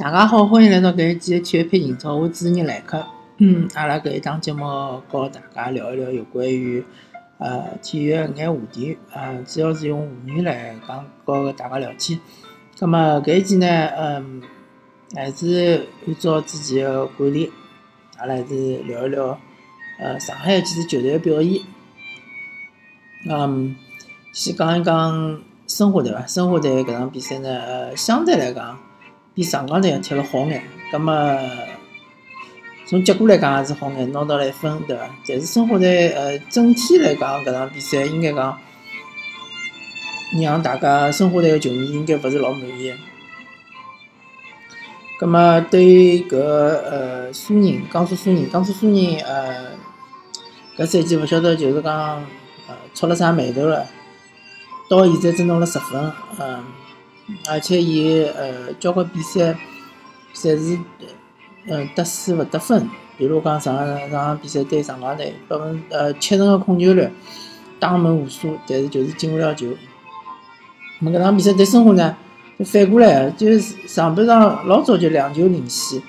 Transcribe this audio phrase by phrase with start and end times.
[0.00, 3.04] 大家好，欢迎来到搿一期的体育篇情操，我主持人来客。
[3.36, 4.64] 嗯，阿拉搿一档节目
[5.12, 6.82] 告大家聊一聊有关于
[7.36, 12.18] 呃体育一眼话题，呃，主要是用妇女来讲，告大家聊天。
[12.78, 14.40] 葛么搿一期呢，嗯，
[15.14, 17.52] 还是按照之前个惯例，
[18.16, 19.38] 阿拉还是聊一聊
[19.98, 21.60] 呃上海几支球队个表现。
[23.28, 23.76] 嗯，
[24.32, 26.26] 先讲一讲申花队伐？
[26.26, 28.78] 申花队搿场比赛呢，呃，相对来讲。
[29.34, 31.14] 比上港队要踢了好眼，葛末
[32.84, 35.08] 从结果来讲也是好眼，拿到了一分，对伐？
[35.26, 38.58] 但是申花队呃整体来讲搿场比赛应该讲
[40.42, 42.92] 让大家申花队个球迷应该勿是老满意。
[45.18, 49.72] 葛末对于搿呃苏宁，江苏苏宁，江苏苏宁呃
[50.76, 51.94] 搿赛季勿晓得就是讲
[52.66, 53.86] 呃出了啥霉头了，
[54.88, 56.64] 到现在只拿了十分，嗯。
[57.48, 59.56] 而且伊呃交关比赛
[60.34, 60.78] 侪是
[61.66, 67.08] 嗯得输勿得分，比如讲上上场比赛对上港队，百分呃七成个控球率，
[67.78, 69.66] 打门无数，但是就是进勿了球。
[71.00, 72.16] 么搿场比赛对申花呢，
[72.64, 76.02] 反过来，就是上半场老早就两球领先，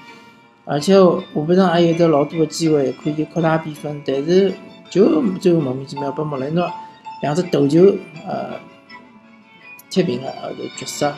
[0.65, 1.01] 而且下
[1.47, 4.53] 半场还有得老多个机会可以扩大比分，但是
[4.89, 6.69] 就最后莫名其妙被莫雷诺
[7.21, 7.95] 两只头球
[8.27, 8.70] 呃。
[9.91, 11.13] 踢平了，后头绝杀，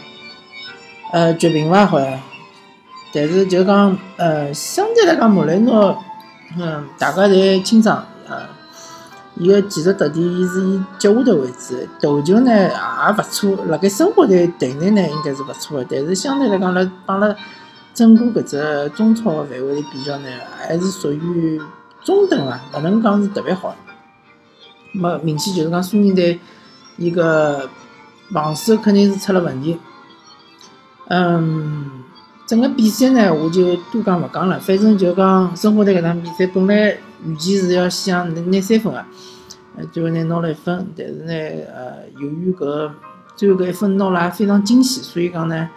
[1.12, 2.20] 呃，绝平伐好像，
[3.14, 5.96] 但是就讲，呃，相对来讲，莫雷诺，
[6.58, 8.50] 嗯，大家侪清爽，呃，
[9.36, 17.36] 伊个技术特点，伊是以脚下头为主，头球呢也勿错，辣盖生活队队内呢应该是勿错的，但是相对来讲，辣帮辣
[17.94, 20.28] 整个搿只中超个范围里比较呢，
[20.68, 21.62] 还是属于
[22.04, 23.76] 中等啊，勿能讲是特别好。
[24.94, 26.40] 没明显就是讲苏宁队
[26.98, 27.70] 伊个。
[28.34, 29.78] 防守肯定是出了问题，
[31.08, 32.04] 嗯，
[32.48, 34.60] 整个比赛呢，我就多讲勿讲了。
[34.60, 39.06] 反正就讲申花队搿场比赛本来预计是要想拿三分个，
[39.78, 41.34] 呃，最后呢拿了一分，但是呢，
[41.72, 42.90] 呃，由于搿
[43.36, 45.70] 最后搿一分拿了也非常惊喜，所以讲呢，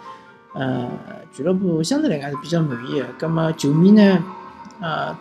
[0.53, 0.89] 呃，
[1.31, 3.05] 俱乐部相对来讲是比较满意个。
[3.19, 4.23] 葛末球迷呢，
[4.81, 5.15] 呃，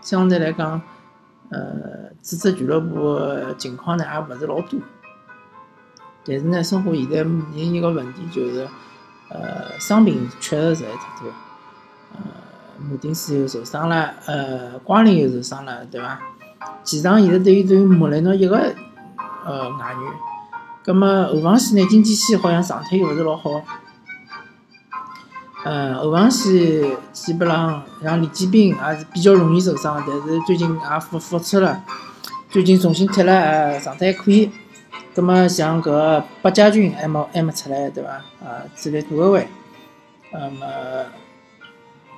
[0.00, 0.82] 相对来讲，
[1.50, 3.20] 呃，支持俱乐部
[3.56, 4.80] 情况呢也勿是老多。
[6.26, 8.66] 但是呢，申花现在面临一个问题，就是，
[9.28, 11.30] 呃，伤病确实实在太多，
[12.14, 12.20] 呃，
[12.90, 16.18] 马丁斯又受伤了，呃，瓜林又受伤了，对伐？
[16.82, 18.56] 前场现在等于只有穆雷诺一个，
[19.44, 20.12] 呃，外援，
[20.82, 21.86] 葛么后防线呢？
[21.90, 23.50] 经济线好像状态又勿是老好，
[25.64, 31.82] 呃，后防线基本上像李建斌也是比较容易受伤，但是最近也复复出了，
[32.48, 34.50] 最近重新踢了，呃，状态还可以。
[35.14, 38.10] 葛么像搿八家军还没还没出来，对伐？
[38.44, 39.46] 啊，主力左后卫，
[40.32, 40.66] 那么，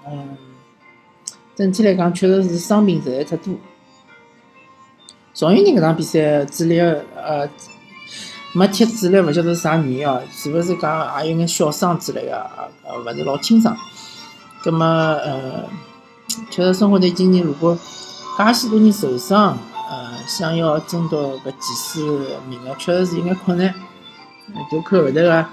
[0.09, 0.37] 嗯，
[1.55, 3.55] 整体来讲确实是伤病实在太多。
[5.35, 7.47] 赵云宁搿场比赛主力呃
[8.55, 12.51] 没踢主力，勿晓得是啥原因哦，是勿是讲也有眼小伤之类个，
[12.83, 13.77] 呃，勿是老清爽。
[14.63, 15.69] 葛么呃，
[16.51, 17.77] 确实生活队今年如果
[18.39, 19.59] 介许多人受伤。
[20.27, 22.01] 想要争夺搿几师
[22.49, 23.73] 名额，确实是有眼困难。
[24.71, 25.47] 就看后头个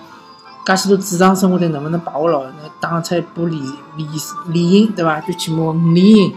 [0.65, 3.61] 介许多主场生活队能不能把握牢，能打出一波连
[3.97, 4.09] 连
[4.47, 5.19] 连赢，对伐？
[5.21, 6.35] 最起码五连赢、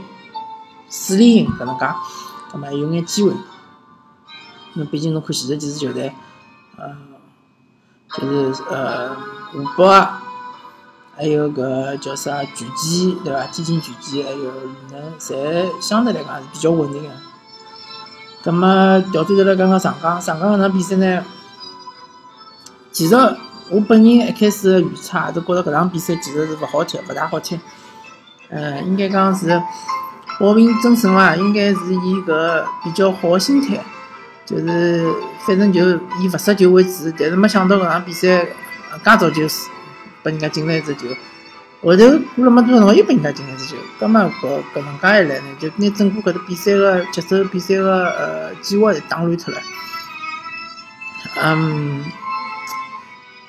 [0.89, 1.87] 四连赢搿能介，
[2.51, 3.33] 葛末还有眼机会。
[4.75, 6.13] 那毕竟侬看前头几支球队，
[6.77, 6.97] 呃，
[8.19, 9.15] 就是呃，
[9.53, 10.09] 湖北，
[11.17, 13.45] 还有搿叫啥巨基，对伐？
[13.47, 17.09] 天津巨基，还有鲁能，侪相对来讲还是比较稳定个。
[18.47, 21.21] 葛么调转头来讲讲上港，上港搿场比赛呢，
[22.93, 23.17] 其实
[23.71, 27.59] 我本人一开始预测也是觉着搿场比赛其实是勿好踢，勿大好踢。
[28.49, 29.61] 呃，应该讲是
[30.39, 33.83] 保平争胜伐，应该是以搿比较好个心态，
[34.45, 35.05] 就是
[35.45, 35.81] 反正就
[36.21, 37.13] 以勿失球为主。
[37.19, 39.69] 但是没想到搿场比赛介早就输，
[40.23, 41.09] 拨人家进了一只球。
[41.91, 49.61] 后头过了没多少辰光，又被人家进了只球，葛末搿搿能介一来呢，就拿整个搿只比赛个节奏、比赛个呃计划打乱脱了。
[51.45, 52.05] 嗯，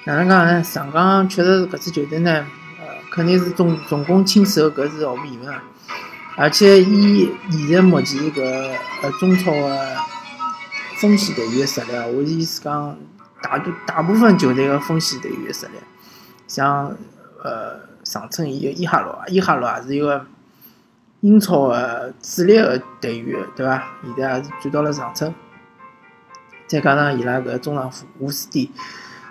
[0.03, 0.63] 哪能讲呢？
[0.63, 2.45] 上港确实是搿支球队呢，
[2.79, 5.63] 呃，肯定是总总攻轻手，搿是毫无疑问啊。
[6.35, 8.43] 而且以现在目前搿
[9.01, 9.95] 呃中超个
[10.99, 12.95] 锋线队员个实力，我意思讲，
[13.41, 15.71] 大多大部分球队个锋线队员个实力，
[16.47, 16.95] 像
[17.43, 17.86] 呃。
[18.09, 20.25] 长春伊个伊哈洛，伊哈洛也是一个
[21.21, 23.83] 英超个主力个队员，对伐？
[24.03, 25.33] 现在也是转到了长春，
[26.67, 28.71] 再加上伊拉搿中场副乌斯蒂，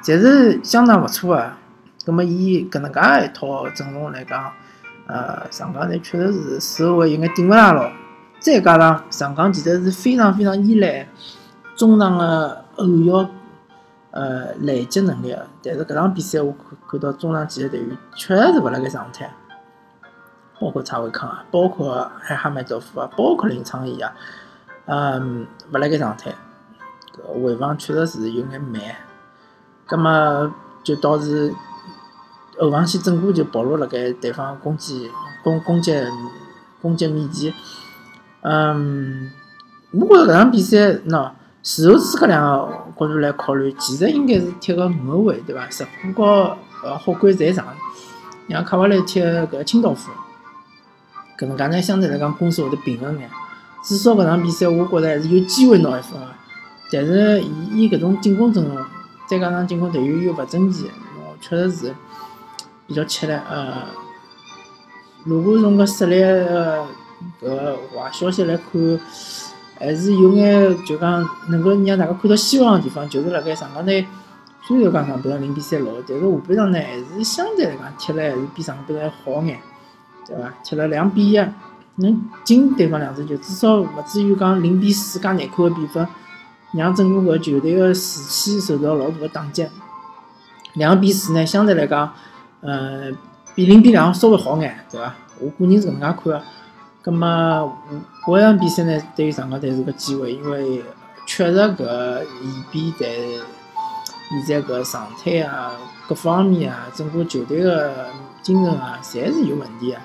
[0.03, 1.53] 侪是相当勿错个。
[2.05, 4.53] 葛末以搿能介一套阵容来讲，
[5.09, 7.91] 呃，上港队确实是势后卫有眼顶勿大牢。
[8.39, 11.09] 再加上上港其实是非常非常依赖
[11.75, 13.29] 中场个后腰，
[14.17, 15.37] 呃，累积能力。
[15.63, 19.31] 但是搿场比赛我看看到中场几个队员确实是勿辣盖状态，
[20.59, 24.11] 包括蔡伟康啊，包括海哈梅多夫啊，包括林昌义啊，
[24.87, 26.35] 嗯，勿辣盖状态。
[27.13, 28.81] 搿回防确实是有眼慢，
[29.87, 30.51] 葛末
[30.83, 31.53] 就导致
[32.59, 35.11] 后防线整个就暴露辣盖对方攻击
[35.45, 35.93] 攻攻击
[36.81, 37.53] 攻击面前。
[38.41, 39.31] 嗯，
[39.93, 40.77] 我觉着搿场比赛，
[41.07, 41.33] 喏，
[41.67, 45.69] 事后诸葛亮角度来考虑，其实应该是踢个五后卫，对伐？
[45.69, 47.67] 石虎和呃霍圭侪上，
[48.47, 50.09] 让卡瓦莱踢搿清道夫，
[51.37, 53.29] 搿能介呢，相对来讲攻势会得平衡眼。
[53.83, 56.29] 至少搿场比赛，我觉着还是有机会拿一分个。
[56.93, 58.77] 但是以以搿种进攻阵容，
[59.27, 60.89] 再加上进攻队员又勿争气，
[61.41, 61.95] 确实是
[62.87, 63.33] 比较吃力。
[63.51, 63.73] 呃，
[65.25, 66.87] 如果从搿实力呃。
[67.41, 69.01] 搿坏消息来看，
[69.79, 74.07] 还是有眼就讲能够让大家看到希望个地方，就是辣盖上港队
[74.67, 79.59] 虽然讲上半场零比三落，但是下半场呢还是相对来讲踢了还是比上半场好眼，
[80.27, 80.53] 对伐？
[80.65, 81.39] 踢了两比一，
[81.97, 86.07] 能进对方两只球，至少勿至于讲零比四介难看个比分，
[86.73, 89.67] 让整个搿球队个士气受到老大个打击。
[90.75, 92.13] 两比四呢，相对来讲，
[92.61, 93.11] 呃，
[93.55, 95.15] 比零比两稍微好眼，对伐？
[95.39, 96.43] 我个人是搿能介看个。
[97.07, 97.73] 葛末，
[98.27, 100.83] 下场比赛呢，对于上港队是个机会，因为
[101.25, 103.07] 确实搿延边在
[104.29, 105.71] 现在搿状态啊，
[106.09, 108.09] 各方面啊，整个球队个
[108.43, 109.99] 精神啊，侪是有问题个。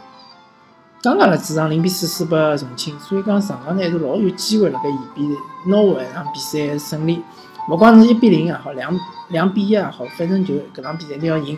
[1.02, 5.28] 刚刚辣主场零比四输拨重庆，所以讲上港队是老有机会辣盖延边
[5.66, 7.24] 拿下一场比赛胜利。
[7.68, 8.96] 勿光是一比零也好，两
[9.30, 11.58] 两比一也好，反正就搿场比赛一定要赢。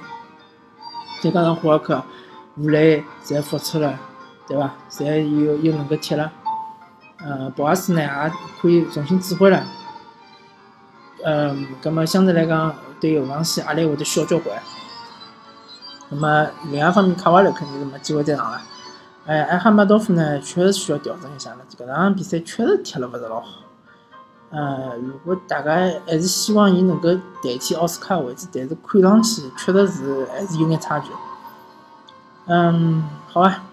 [1.21, 2.01] 再加上霍尔克、
[2.55, 3.99] 吴磊侪复出了。
[4.47, 4.73] 对伐？
[4.89, 6.31] 侪又又能够踢了，
[7.17, 8.31] 呃，博阿斯呢也
[8.61, 9.63] 可以重新指挥了，
[11.23, 14.57] 嗯，葛末相对来讲，对后防线压力会得小交关。
[16.09, 18.61] 那么另外一方面，卡瓦略肯定是没机会再上了。
[19.25, 21.59] 哎，埃哈梅多夫呢，确实需要调整一下了。
[21.77, 23.47] 搿场比赛确实踢了勿是老好。
[24.51, 25.71] 呃，如果大家
[26.05, 31.09] 还是希望伊能够代替奥斯卡位置，但是看上去确实是还是有眼差距。
[32.47, 33.63] 嗯，好啊。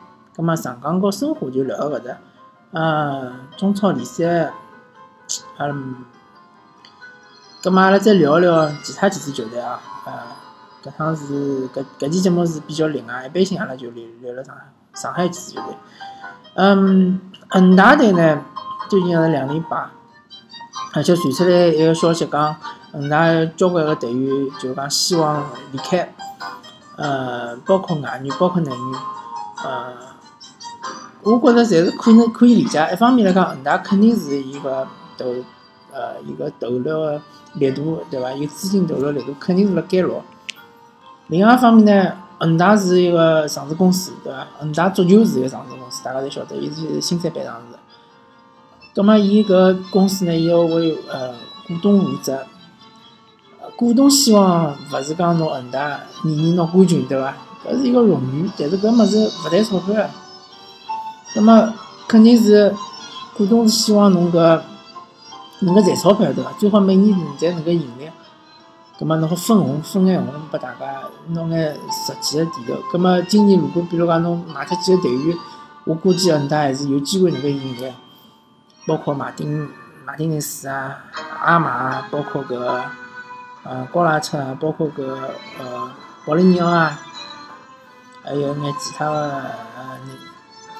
[0.40, 2.16] 咁么上港和申花就聊到搿搭，
[2.72, 4.50] 呃，中超联赛，
[5.58, 5.96] 嗯，
[7.60, 10.12] 咁么阿拉再聊聊其他几支球队啊，呃，
[10.82, 14.62] 搿趟是搿搿期节目是比较另外，一般性阿拉就聊聊了上海
[14.94, 15.76] 上海几支球队，
[16.54, 17.20] 嗯，
[17.50, 18.42] 恒大队呢
[18.88, 19.90] 最近是两连败，
[20.94, 22.56] 而且传出来一个消息讲，
[22.92, 26.14] 恒大交关个队员就讲希望离开，
[26.96, 29.00] 呃，包括外援，包括内援，
[29.64, 30.08] 呃。
[31.22, 32.88] 我觉着侪是可能可以理解。
[32.92, 34.86] 一方面来讲，恒大肯定是一个
[35.18, 35.26] 投，
[35.92, 37.20] 呃，一个投入个
[37.54, 38.32] 力度，对伐？
[38.32, 40.22] 有资金投入力度肯定是辣减弱。
[41.26, 44.46] 另外一方面呢，恒大是一个上市公司，对伐？
[44.58, 47.78] 恒大足球是一个上市公司，大家侪晓得，伊是新三板上市。
[48.94, 51.32] 葛末伊搿公司呢，伊要为呃
[51.68, 52.46] 股东负责。
[53.76, 57.34] 股东希望勿是讲拿恒大年年拿冠军，对伐？
[57.66, 60.08] 搿是一个荣誉，但是搿物事勿赚钞票。
[61.34, 61.72] 那么
[62.08, 62.74] 肯定是
[63.36, 64.60] 股东是希望侬搿
[65.60, 66.50] 能够赚钞票对伐？
[66.58, 68.10] 最好每年侪能够盈利。
[68.98, 72.82] 葛末侬好分红分眼红拨大家，弄眼实际个甜头。
[72.92, 75.38] 葛末今年如果比如讲侬卖脱几个队员，
[75.84, 77.92] 我估计恒大还是有机会能够盈利。
[78.86, 79.68] 包括马丁
[80.04, 80.98] 马丁内斯啊、
[81.42, 82.58] 阿玛啊，包括搿
[83.62, 85.04] 呃高拉特啊，包括搿
[85.58, 85.90] 呃
[86.26, 86.98] 保利尼奥啊，
[88.24, 89.98] 还有眼其他个呃。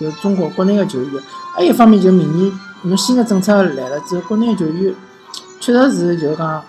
[0.01, 1.23] 就中国国内个球员，
[1.55, 2.53] 还有一方面就是明年
[2.85, 4.95] 侬新个政策来了之后，国内球员
[5.61, 6.63] 确实是就是讲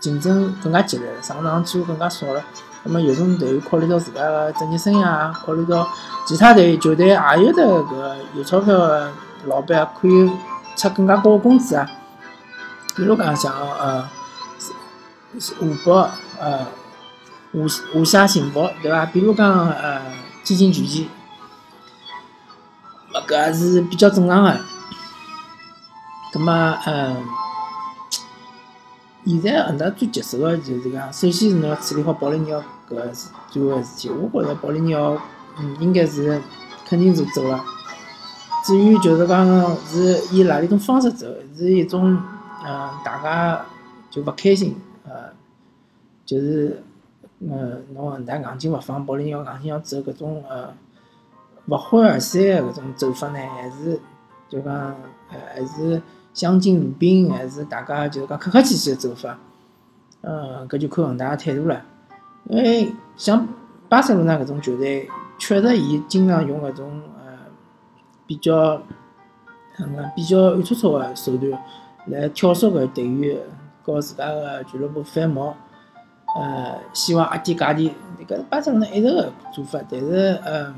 [0.00, 2.42] 竞争更加激烈了，上场机会更加少了。
[2.82, 5.88] 那么有种队员考虑到自家个职业生涯，考虑到
[6.26, 9.08] 其他队球队也有的搿个有钞票个
[9.46, 10.28] 老板可以
[10.76, 11.88] 出更加高个工资啊。
[12.96, 14.02] 比如讲像呃
[15.60, 15.92] 湖北
[16.40, 16.66] 呃
[17.52, 17.60] 华
[17.94, 19.06] 华夏幸福对伐？
[19.06, 20.00] 比如讲呃
[20.44, 21.06] 天津权健。
[23.20, 24.60] 搿还是比较正常个。
[26.32, 26.52] 葛末，
[26.86, 27.16] 嗯，
[29.26, 33.12] 现在恒大最棘手个就是讲，首先是侬要处理好保利尼奥搿个
[33.48, 34.10] 最后个事体。
[34.10, 35.18] 我觉着保利尼奥，
[35.58, 36.40] 嗯，应该是
[36.86, 37.62] 肯定是走了。
[38.64, 41.26] 至于就是讲是以哪一种方式走，
[41.56, 42.16] 是一种，
[42.64, 43.66] 嗯，大家
[44.10, 45.30] 就勿开心，呃，
[46.24, 46.82] 就是
[47.40, 50.72] 呃，侬恒大硬劲勿放，保利尼奥硬劲要走搿种呃
[51.66, 54.00] 勿欢而散个搿种走法呢，还是
[54.48, 54.74] 就讲
[55.30, 56.00] 呃还是
[56.34, 59.38] 相敬如宾，还是大家就是讲客客气气个走法？
[60.22, 61.82] 呃，搿就看恒大个态度了。
[62.48, 63.46] 因为像
[63.88, 67.38] 巴塞罗那搿种球队，确实伊经常用搿种呃
[68.26, 68.82] 比较
[69.78, 71.52] 嗯比较暗搓搓个手段
[72.06, 73.38] 来挑唆搿队员
[73.84, 75.54] 和自家个俱乐部反目。
[76.34, 77.92] 呃，希望压低价钿，
[78.26, 79.78] 搿是巴塞罗那一直个做法。
[79.88, 80.74] 但是，呃，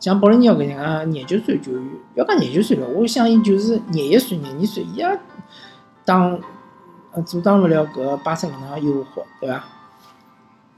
[0.00, 1.82] 像保利尼奥搿样廿九岁球员，
[2.14, 5.20] 不要讲廿九岁了，我想伊就是廿一岁、廿二岁，伊也
[6.04, 6.38] 当
[7.24, 9.64] 阻挡勿了搿巴塞罗那个诱惑，对伐？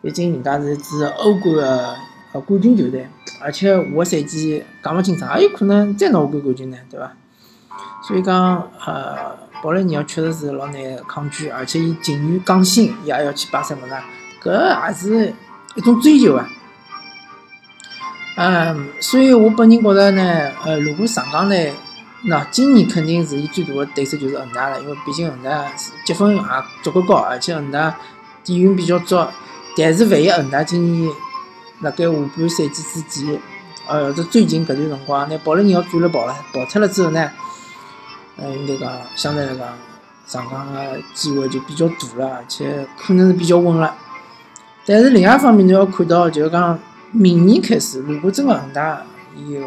[0.02, 1.94] 毕竟人家是支欧冠个
[2.32, 3.08] 呃冠军球队，
[3.40, 7.12] 而且下个赛季讲勿清爽，也有可能再拿欧冠冠军呢，对伐？
[8.02, 9.46] 所以讲，呃。
[9.62, 10.74] 保利尼奥确实是老难
[11.08, 14.00] 抗拒，而且伊情愿降薪，伊也要去巴塞罗那，
[14.40, 15.34] 搿也是
[15.74, 16.46] 一种追求啊。
[18.38, 21.56] 嗯，所以我本人觉着呢，呃，如果上港呢，
[22.24, 25.72] 那今年肯定是伊最大的对手就是恒大了，因为毕竟恒大
[26.04, 26.42] 积分也
[26.82, 27.96] 足够高，而且恒大
[28.44, 29.16] 底蕴比较足。
[29.74, 31.10] 但是万一恒大今年
[31.80, 33.40] 辣盖下半赛季之前，
[33.88, 37.30] 呃，这最近搿段辰光，拿保利尼奥转了跑了，跑脱了之后呢？
[38.36, 39.66] 呃，应该讲相对来讲，
[40.26, 43.94] 上港个机会就比较大了，而且可能是比较稳了。
[44.84, 46.78] 但是另外一方面，侬要看到，就是讲
[47.16, 49.02] 明年开始，如果真个恒大
[49.34, 49.64] 伊个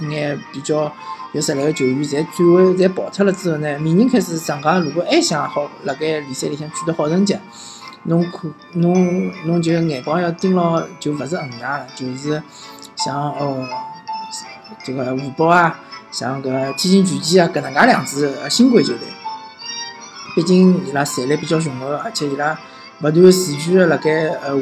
[0.00, 0.90] 一眼比较
[1.32, 7.36] 有实力个球员侪转会侪跑脱了之后呢，明年开始上港如果还想好辣盖联赛里向取得好成绩，
[8.04, 12.42] 侬可侬侬就眼光要盯牢，就勿是恒大了，就是
[12.96, 13.68] 像哦
[14.82, 15.80] 这个湖北啊。
[16.10, 19.06] 像搿天津权健啊，搿能介两支新规球队，
[20.34, 22.58] 毕竟伊拉财力比较雄厚，而且伊拉
[23.02, 24.10] 勿断持续个辣盖
[24.42, 24.58] 呃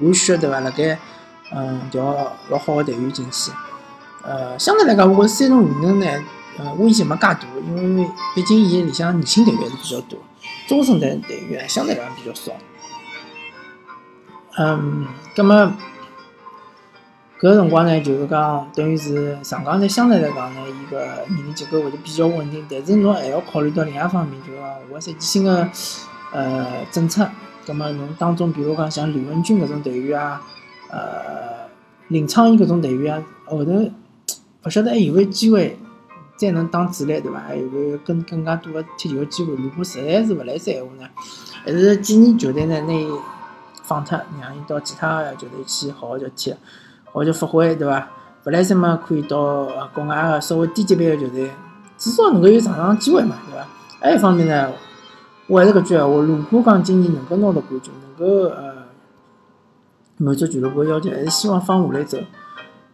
[0.00, 0.60] 换血对伐？
[0.60, 0.96] 辣盖
[1.54, 3.52] 嗯调老好个队员进去，
[4.22, 6.06] 呃，相对来讲，我觉着三重宇能呢，
[6.58, 10.18] 呃，威胁没介大，因为毕竟伊里向年轻队员是比较多，
[10.66, 12.52] 中生代队员相对来讲比较少。
[14.58, 15.72] 嗯，葛末。
[17.40, 22.64] 搿个辰光呢，就是讲，等于是上港呢，相对来讲呢，伊个年龄结构会得比较稳定。
[22.70, 25.68] 但是侬还要考虑到另外一方面，就是讲下赛季新个
[26.32, 27.28] 呃政策。
[27.66, 30.40] 葛末侬当中，比如讲像李文俊搿种队员啊，
[30.94, 31.68] 呃
[32.08, 33.72] 林昌英搿种队员啊，后头
[34.64, 35.76] 勿晓得还有没有机会
[36.36, 37.40] 再能当主力，对伐？
[37.40, 39.54] 还有没有更更加多个踢球个机会？
[39.56, 41.08] 如果实在是勿来三闲话呢，
[41.64, 43.08] 还是建议球队呢拿伊
[43.82, 46.54] 放脱，让伊到其他个球队去好好叫踢。
[47.12, 48.08] 或者发挥，对伐？
[48.44, 51.48] 勿来三嘛，可以到国外个稍微低级别个球队，
[51.96, 53.66] 至少能够有上场机会嘛，对伐？
[54.00, 54.72] 还有一方面呢，
[55.46, 58.73] 我还是搿句闲话，如果讲今年能够拿到冠军，能够呃
[60.16, 62.18] 满足俱乐部要求，还是希望放下来走。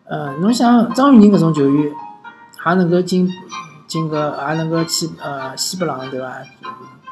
[0.05, 1.93] 呃，侬想张玉宁搿种球员，
[2.57, 3.31] 还能够进
[3.87, 6.33] 进个，还能够去呃西布朗，对伐？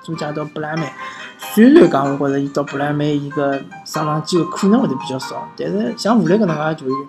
[0.03, 0.91] 租借到不莱梅。
[1.39, 7.09] 虽然讲，我觉着伊到不莱梅伊个上场机会可能会得比较少，但是像武磊搿能介球员，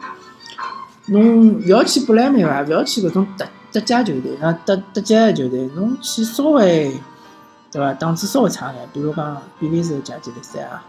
[1.07, 2.61] 侬勿要去不莱梅伐？
[2.63, 6.91] 勿要去搿种德德甲球队啊，德德甲球队，侬去稍微
[7.71, 7.93] 对伐？
[7.93, 10.83] 档次稍微差眼，比如讲比利时甲级联赛啊，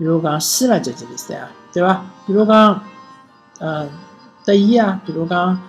[0.00, 2.02] 比如讲希腊甲级联赛啊，对伐？
[2.26, 2.82] 比如讲
[3.58, 3.86] 呃
[4.46, 5.60] 德意啊，比如讲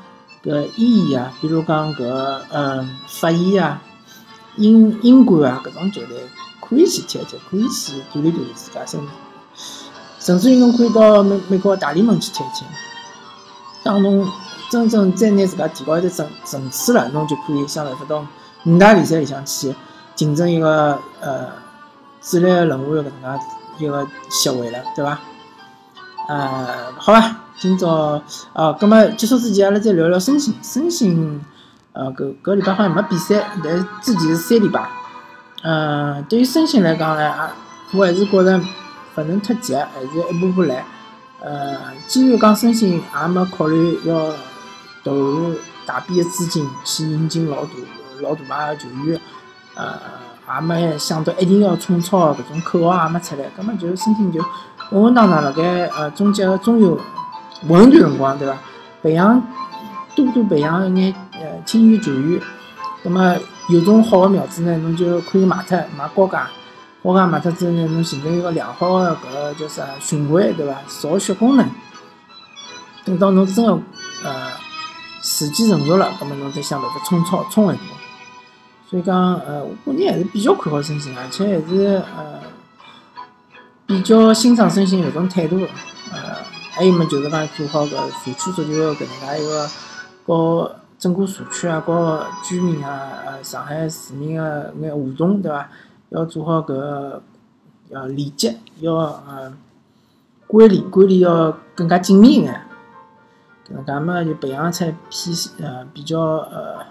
[0.41, 2.05] 搿意乙啊，比如讲搿
[2.49, 3.81] 呃法意啊，
[4.55, 6.17] 英英冠啊搿种球队。
[6.61, 9.07] 可以去踢一踢，可以去锻炼锻炼自家身体，
[10.19, 12.65] 甚至于侬可以到美美国大联盟去踢一踢。
[13.83, 14.25] 当侬
[14.69, 18.25] 真正再拿自家提高一个层层次了，侬就可以想办法到
[18.63, 19.75] 五大联赛里向去
[20.15, 21.49] 竞争一个呃
[22.21, 23.45] 主力人物的搿能介
[23.81, 25.19] 一个席位了，对伐？
[26.29, 28.21] 呃，好吧，今朝
[28.53, 30.53] 啊，葛末结束之前，阿拉再聊聊申鑫。
[30.61, 31.39] 申鑫，
[31.93, 34.87] 呃，搿搿礼拜好像没比赛，但是之前是三礼拜。
[35.63, 37.51] 嗯，对于申鑫来讲呢，啊，
[37.93, 38.57] 我还是觉着
[39.15, 40.85] 勿能太急，还是一步步来。
[41.41, 41.75] 呃，
[42.07, 44.31] 既然讲申鑫也没考虑要
[45.03, 47.71] 投入大笔的资金去引进老大
[48.21, 49.19] 老大牌球员，
[49.75, 49.99] 呃，
[50.47, 54.39] 也没想到一定要冲超搿种口号也没出来，葛末就心情就
[54.91, 56.99] 稳稳当当辣盖呃中级个中游
[57.67, 58.57] 混段辰光，对伐？
[59.03, 59.41] 培养
[60.15, 62.41] 多多培养一眼呃青年球员，
[63.03, 63.37] 葛末。
[63.69, 66.49] 有种好的苗子呢，侬就可以卖脱，卖高价，
[67.01, 70.75] 高价卖脱之后呢，侬形成一个良好的搿个叫啥循环，对伐？
[70.89, 71.65] 造血功能。
[73.05, 73.71] 等到侬真的
[74.25, 74.47] 呃
[75.21, 77.85] 时机成熟了，葛末侬再想办法冲超冲一波。
[78.91, 82.41] 所以讲呃，我个人还是比较看好申鑫，而且还是呃
[83.85, 85.65] 比较欣赏申鑫搿种态度个，
[86.11, 86.35] 呃，
[86.71, 89.65] 还有么就是讲做好搿社区足球搿能介一个
[90.25, 95.69] 和整个社区啊，和居民啊，呃，上海市民个眼互动，对伐？
[96.09, 97.21] 要做好搿
[97.91, 99.53] 要连接，要呃
[100.47, 102.65] 管理管理要更加紧密一眼，
[103.69, 105.31] 搿能介么就培养出批
[105.61, 106.90] 呃比较呃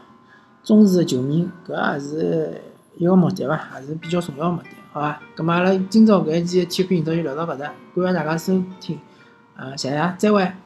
[0.63, 2.61] 忠实的球迷，搿也是
[2.97, 5.21] 一个目的伐，还是比较重要的目的，好伐？
[5.35, 8.99] 葛末阿拉今朝搿一期的体育频道就聊到搿搭，感谢大家收听，
[9.57, 10.60] 呃，谢谢，再会。